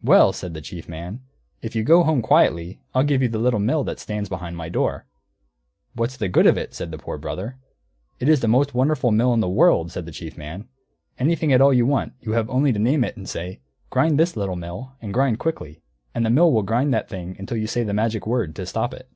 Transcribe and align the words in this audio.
"Well," 0.00 0.32
said 0.32 0.54
the 0.54 0.60
Chief 0.60 0.88
Man, 0.88 1.22
"if 1.60 1.74
you'll 1.74 1.84
go 1.84 2.04
home 2.04 2.22
quietly 2.22 2.78
I'll 2.94 3.02
give 3.02 3.20
you 3.20 3.26
the 3.28 3.40
Little 3.40 3.58
Mill 3.58 3.82
that 3.82 3.98
stands 3.98 4.28
behind 4.28 4.56
my 4.56 4.68
door." 4.68 5.06
"What's 5.94 6.16
the 6.16 6.28
good 6.28 6.46
of 6.46 6.56
it?" 6.56 6.72
said 6.72 6.92
the 6.92 6.98
Poor 6.98 7.18
Brother. 7.18 7.56
"It 8.20 8.28
is 8.28 8.38
the 8.38 8.46
most 8.46 8.74
wonderful 8.74 9.10
mill 9.10 9.34
in 9.34 9.40
the 9.40 9.48
world," 9.48 9.90
said 9.90 10.06
the 10.06 10.12
Chief 10.12 10.38
Man. 10.38 10.68
"Anything 11.18 11.52
at 11.52 11.60
all 11.60 11.70
that 11.70 11.76
you 11.78 11.84
want, 11.86 12.12
you 12.20 12.30
have 12.30 12.48
only 12.48 12.72
to 12.72 12.78
name 12.78 13.02
it, 13.02 13.16
and 13.16 13.28
say, 13.28 13.58
'Grind 13.90 14.20
this, 14.20 14.36
Little 14.36 14.54
Mill, 14.54 14.92
and 15.02 15.12
grind 15.12 15.40
quickly,' 15.40 15.82
and 16.14 16.24
the 16.24 16.30
Mill 16.30 16.52
will 16.52 16.62
grind 16.62 16.94
that 16.94 17.08
thing 17.08 17.34
until 17.36 17.56
you 17.56 17.66
say 17.66 17.82
the 17.82 17.92
magic 17.92 18.24
word, 18.24 18.54
to 18.54 18.66
stop 18.66 18.94
it." 18.94 19.08